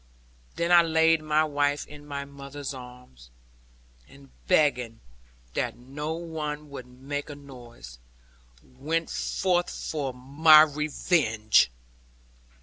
[0.55, 3.29] Then I laid my wife in my mother's arms,
[4.07, 4.99] and begging
[5.53, 7.99] that no one would make a noise,
[8.63, 11.69] went forth for my revenge.